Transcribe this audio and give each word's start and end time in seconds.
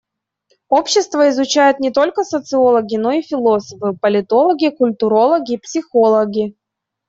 Общество 0.69 1.29
изучают 1.29 1.79
не 1.79 1.91
только 1.91 2.23
социологи, 2.23 2.95
но 2.97 3.11
и 3.11 3.21
философы, 3.21 3.93
политологи, 4.01 4.69
культурологи, 4.69 5.57
психологи. 5.57 6.55